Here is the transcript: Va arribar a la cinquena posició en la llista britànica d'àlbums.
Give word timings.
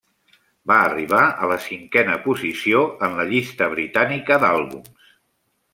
Va 0.69 0.77
arribar 0.85 1.25
a 1.25 1.49
la 1.51 1.57
cinquena 1.65 2.17
posició 2.25 2.83
en 3.09 3.17
la 3.21 3.29
llista 3.35 3.69
britànica 3.79 4.43
d'àlbums. 4.45 5.11